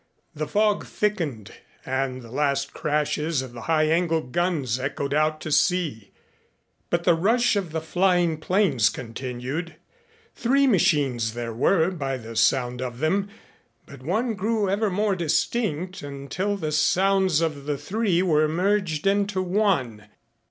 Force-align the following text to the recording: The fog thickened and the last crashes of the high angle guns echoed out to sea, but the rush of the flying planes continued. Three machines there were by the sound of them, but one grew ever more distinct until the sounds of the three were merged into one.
The 0.33 0.47
fog 0.47 0.87
thickened 0.87 1.51
and 1.85 2.23
the 2.23 2.31
last 2.31 2.73
crashes 2.73 3.43
of 3.43 3.53
the 3.53 3.61
high 3.69 3.83
angle 3.83 4.21
guns 4.21 4.79
echoed 4.79 5.13
out 5.13 5.39
to 5.41 5.51
sea, 5.51 6.11
but 6.89 7.03
the 7.03 7.13
rush 7.13 7.55
of 7.55 7.71
the 7.71 7.81
flying 7.81 8.39
planes 8.39 8.89
continued. 8.89 9.75
Three 10.33 10.65
machines 10.65 11.35
there 11.35 11.53
were 11.53 11.91
by 11.91 12.17
the 12.17 12.35
sound 12.35 12.81
of 12.81 12.97
them, 12.97 13.29
but 13.85 14.01
one 14.01 14.33
grew 14.33 14.67
ever 14.67 14.89
more 14.89 15.15
distinct 15.15 16.01
until 16.01 16.57
the 16.57 16.71
sounds 16.71 17.39
of 17.39 17.65
the 17.65 17.77
three 17.77 18.23
were 18.23 18.47
merged 18.47 19.05
into 19.05 19.39
one. 19.43 20.05